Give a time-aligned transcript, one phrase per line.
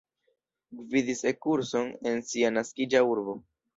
[0.87, 3.37] Gvidis E-kurson en sia naskiĝa urbo.